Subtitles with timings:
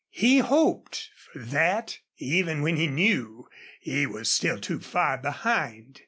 [0.09, 3.47] He hoped for that even when he knew
[3.81, 5.99] he was still too far behind.